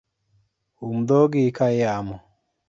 Umdhogi 0.87 1.41
ka 1.57 1.67
iyamo 1.75 2.17